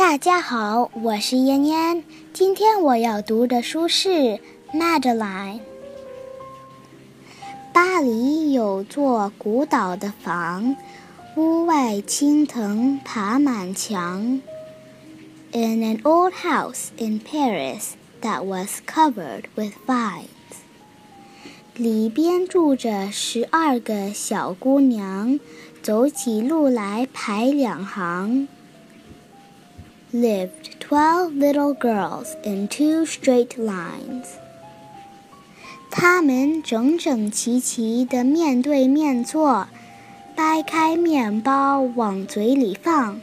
[0.00, 2.02] 大家好，我是嫣嫣。
[2.32, 4.08] 今天我要读的书是
[4.72, 5.58] 《Madeline》。
[7.70, 10.74] 巴黎有座古老的房，
[11.36, 14.40] 屋外青藤爬满墙。
[15.52, 17.90] In an old house in Paris
[18.22, 20.24] that was covered with vines，
[21.74, 25.38] 里边住着十二个小姑娘，
[25.82, 28.48] 走起路来排两行。
[30.11, 34.27] lived twelve little girls in two straight lines.
[35.91, 39.67] 她们整整齐齐地面对面坐，
[40.35, 43.19] 掰开面包往嘴里放。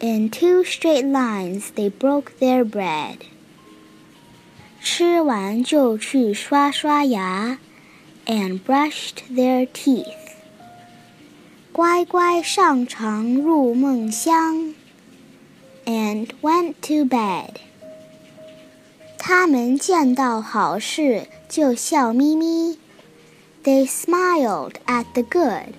[0.00, 3.18] In two straight lines they broke their bread.
[4.80, 7.58] 吃完就去刷刷牙，
[8.26, 10.06] and brushed their teeth.
[11.72, 14.74] 乖乖上床入梦乡。
[15.84, 17.56] and went to bed.
[19.18, 22.78] 他们见到好事就笑眯眯。
[23.64, 25.74] They smiled at the good.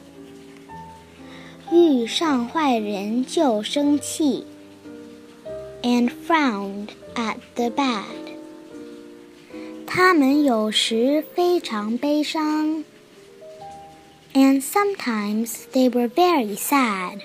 [1.71, 4.45] 遇上坏人就生气。
[5.81, 8.03] And frowned at the bad.
[9.87, 12.83] 他们有时非常悲伤。
[14.33, 17.21] And sometimes they were very sad.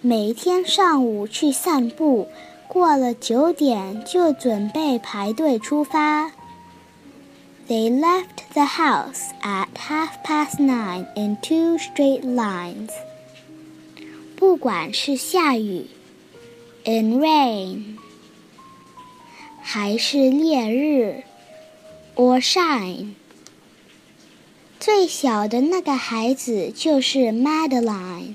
[0.00, 2.28] 每天上午去散步，
[2.68, 6.30] 过了九点就准备排队出发。
[7.66, 12.90] They left the house at half past nine in two straight lines。
[14.36, 15.86] 不管是下雨
[16.84, 17.96] ，in rain，
[19.60, 21.24] 还是烈日
[22.14, 23.14] ，or shine。
[24.78, 28.34] 最小的那个孩子就是 Madeline。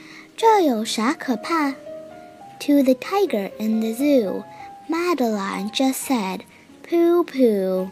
[0.41, 1.69] 这有啥可怕
[2.61, 4.43] ？To the tiger in the zoo,
[4.89, 6.39] Madeline just said,
[6.83, 7.89] "Pooh pooh."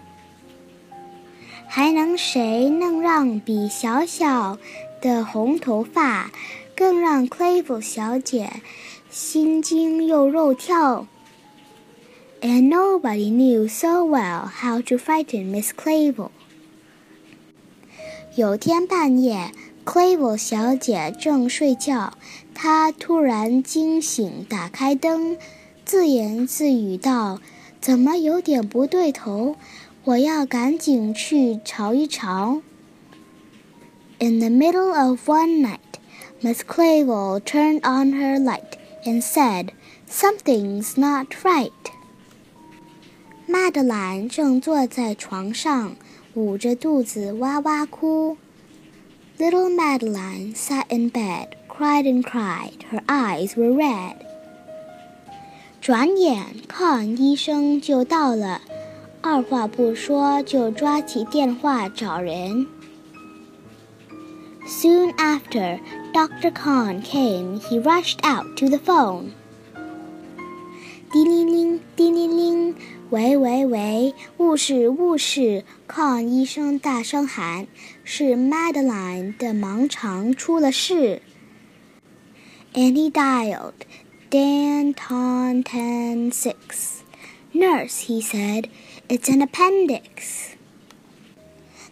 [1.68, 4.58] 还能谁能让比小小
[5.00, 6.32] 的红头发
[6.76, 8.50] 更让 Clavel 小姐
[9.12, 11.06] 心惊又肉跳
[12.42, 16.32] ？and nobody knew so well how to frighten Miss Clavel.
[18.36, 19.52] 有天半夜
[19.90, 22.14] Clayville 小姐正睡觉，
[22.54, 25.36] 她突然惊醒，打开灯，
[25.84, 27.42] 自言自语道
[27.82, 29.56] ：“怎么有点不对头？
[30.04, 32.62] 我要赶紧去瞧一瞧。”
[34.22, 35.80] In the middle of one night,
[36.42, 39.70] Miss Clayville turned on her light and said,
[40.08, 41.72] "Something's not right."
[43.48, 45.96] Madeline 正坐在床上，
[46.36, 48.38] 捂着肚子哇哇哭。
[49.40, 54.18] Little Madeline sat in bed, cried and cried, her eyes were red.
[55.80, 58.60] 转眼看医生就到了，
[59.22, 62.68] 二话不说就抓起电话找人。
[64.68, 65.80] Soon after,
[66.14, 66.52] Dr.
[66.52, 67.62] Cohn came.
[67.62, 69.32] He rushed out to the phone.
[71.14, 72.76] 叮铃铃，叮铃铃，
[73.10, 73.99] 喂喂喂。
[74.59, 75.65] 护士护士！
[75.87, 77.67] 康医生大声喊：“
[78.03, 81.23] 是 Madeline 的盲肠出了事。”
[82.75, 83.87] And he dialed
[84.31, 87.03] Dan Ton Ten Six.
[87.53, 88.65] Nurse, he said,
[89.09, 90.55] "It's an appendix."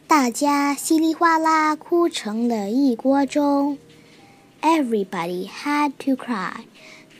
[0.08, 3.78] 大家稀里哗啦哭成了一锅粥。
[4.60, 6.64] Everybody had to cry.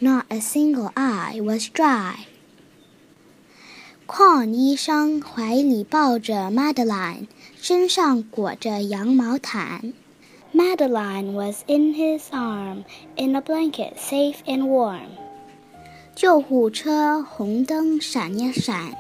[0.01, 2.26] Not a single eye was dry.
[4.07, 9.93] 邝医生怀里抱着 Madeline，身上裹着羊毛毯。
[10.53, 12.85] Madeline was in his arm,
[13.17, 15.09] in a blanket, safe and warm.
[16.15, 18.95] 救护车红灯闪呀闪，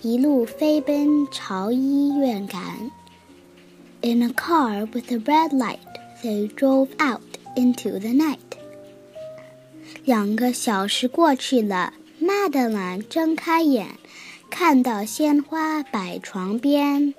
[0.00, 2.90] 一路飞奔朝医院赶。
[4.00, 5.80] In a car with a red light,
[6.22, 7.20] they drove out
[7.56, 8.38] into the night.
[10.04, 11.92] 两个小时过去了，
[12.22, 13.88] Madeline 睁开眼。
[14.51, 17.15] 看到鲜花摆床边。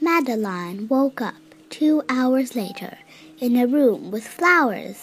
[0.00, 1.34] Madeline woke up
[1.70, 2.92] two hours later
[3.40, 4.94] in a room with flowers.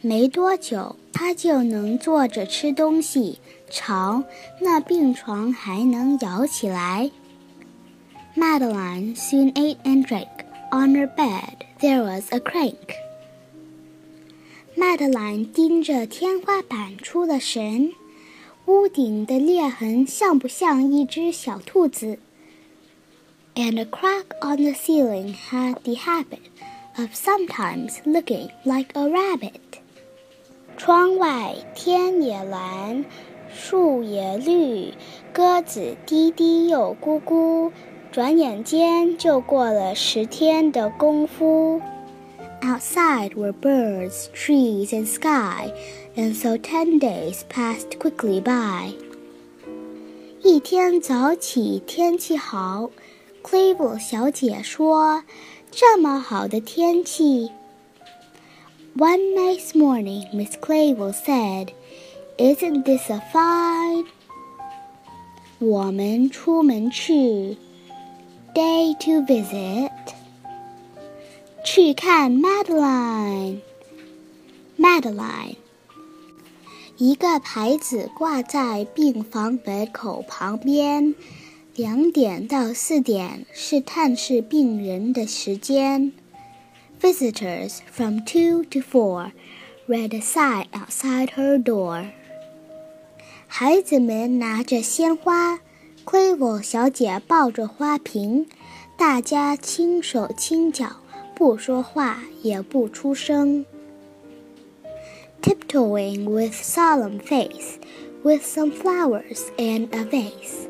[0.00, 3.40] 没多久，她就能坐着吃东西。
[3.68, 4.24] 瞧，
[4.60, 7.10] 那病床还能摇起来。
[8.34, 10.28] Madeline soon ate and drank.
[10.70, 12.94] On her bed there was a crank.
[14.76, 17.92] Madeline 盯着天花板出了神，
[18.70, 22.20] 屋顶的裂痕像不像一只小兔子
[23.56, 26.38] ？And a crack on the ceiling had the habit
[26.96, 29.80] of sometimes looking like a rabbit.
[30.76, 33.04] 窗外天也蓝，
[33.52, 34.94] 树也绿，
[35.32, 37.72] 鸽子滴滴又咕咕，
[38.12, 41.82] 转眼间就过了十天的功夫。
[42.61, 45.71] Outside were birds, trees, and sky,
[46.15, 48.93] and so ten days passed quickly by.
[50.43, 52.89] 一天早起，天气好，
[53.43, 55.23] Clevel 小姐说：“
[55.71, 57.51] 这么好的天气。”
[58.97, 61.69] One nice morning, Miss Clayville said,
[62.37, 64.05] "Isn't this a fine?"
[65.59, 67.57] 我们出门去，
[68.53, 69.91] day to visit，
[71.72, 73.60] 去看 Madeline。
[74.76, 75.54] Madeline，
[76.96, 81.14] 一个牌子挂在病房门口旁边，
[81.76, 86.12] 两点到四点是探视病人的时间。
[87.00, 89.30] Visitors from two to four
[89.86, 92.08] read a sign outside her door.
[93.46, 95.60] 孩子们拿着鲜花
[96.04, 98.48] ，Clavo 小姐抱着花瓶，
[98.96, 100.96] 大家轻手轻脚，
[101.40, 103.64] 不说话，也不出声。
[105.40, 107.76] Tiptoeing with solemn face,
[108.22, 110.68] with some flowers and a vase.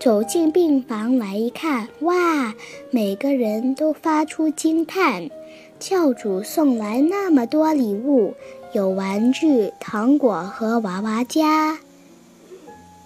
[0.00, 2.56] 走进病房来一看，哇！
[2.90, 5.30] 每个人都发出惊叹。
[5.78, 8.34] 教主送来那么多礼物，
[8.72, 11.78] 有玩具、糖果和娃娃家。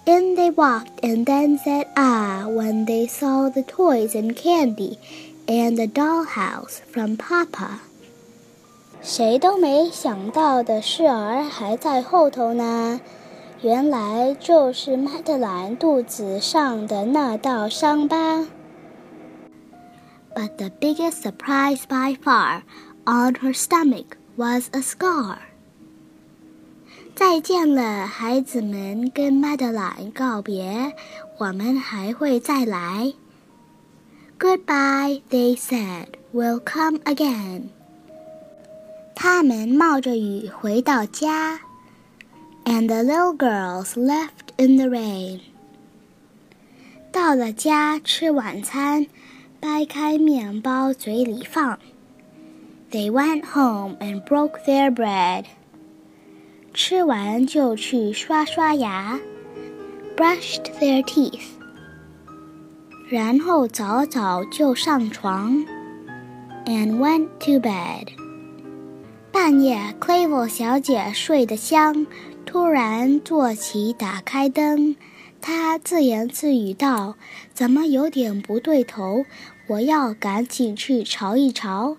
[0.05, 4.97] In they walked and then said ah when they saw the toys and candy
[5.48, 7.80] and the dollhouse from Papa。
[9.02, 13.00] 谁都没想到的事儿还在后头呢。
[13.60, 18.46] 原来就是麦德兰肚子上的那道伤疤。
[20.34, 22.62] But the biggest surprise by far
[23.04, 25.36] on her stomach was a scar.
[27.14, 30.92] 再见了，孩子们，跟麦德兰告别，
[31.38, 33.12] 我们还会再来。
[34.38, 36.16] Goodbye, they said.
[36.32, 37.70] We'll come again.
[39.14, 41.60] 他们冒着雨回到家。
[42.66, 45.40] and the little girls left in the rain.
[47.12, 49.06] 到了家吃晚餐，
[49.60, 51.78] 掰开面包嘴里放。
[52.90, 55.44] They went home and broke their bread.
[56.72, 59.20] 吃完就去刷刷牙，
[60.16, 61.42] brushed their teeth.
[63.09, 65.65] 然后早早就上床
[66.65, 68.07] ，and went to bed.
[69.31, 72.05] 半夜，Clevel 小姐睡得香。
[72.45, 74.95] 突然坐起，打开灯，
[75.41, 77.15] 她自言自语道
[77.51, 79.25] ：“怎么有点不对头？
[79.69, 81.97] 我要赶紧去瞧一瞧。”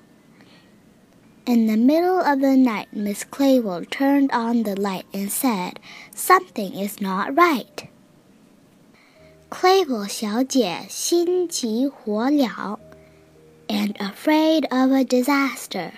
[1.44, 5.74] In the middle of the night, Miss Clavel turned on the light and said,
[6.14, 7.89] "Something is not right."
[9.49, 12.77] Clayville 小姐心急火燎，
[13.67, 15.91] and afraid of a disaster，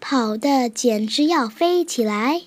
[0.00, 2.42] 跑得简直要飞起来。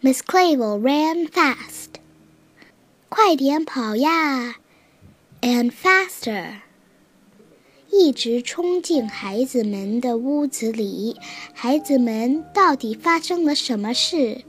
[0.00, 2.00] Miss Clayville ran fast.
[3.08, 4.56] 快点跑呀！
[5.40, 6.60] And faster.
[7.90, 11.16] 一直冲进孩子们的屋子里。
[11.52, 14.44] 孩子们，到底发生了什么事？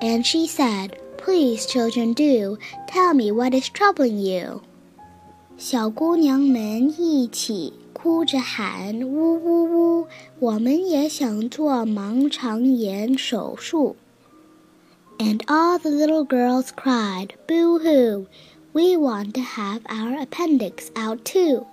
[0.00, 0.90] And she said,
[1.23, 4.61] "Please, children, do tell me what is troubling you."
[5.57, 10.07] 小姑娘们一起哭着喊：“呜呜呜！
[10.39, 13.95] 我们也想做盲肠炎手术。”
[15.19, 18.25] And all the little girls cried, Boo hoo!
[18.73, 21.65] We want to have our appendix out too.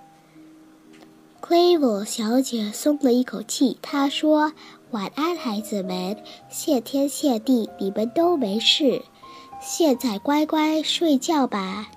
[1.41, 4.51] Clavel 小姐松了一口气，她说
[4.91, 6.17] ：“晚安，孩子们，
[6.51, 9.01] 谢天谢地，你们都没事。
[9.68, 11.90] 现在乖乖睡觉吧。”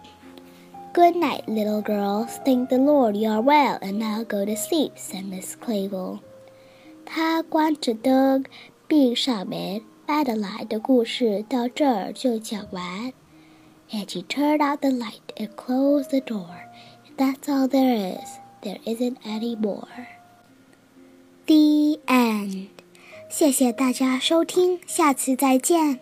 [0.94, 2.30] Good night, little girls.
[2.44, 6.20] Thank the Lord you are well, and now go to sleep," said Miss Clevel.
[7.06, 8.46] 她关着灯，
[8.88, 9.82] 闭上门。
[10.08, 13.12] Madeline 的故事到这儿就讲完。
[13.92, 16.48] And she turned out the light and closed the door.
[17.18, 18.40] That's all there is.
[18.62, 19.88] There isn't any more.
[21.46, 22.68] The end.
[23.30, 26.00] 谢谢大家收听，下次再见。